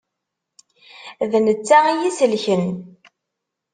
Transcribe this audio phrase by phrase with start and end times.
[1.31, 2.65] D netta i yi-isellken.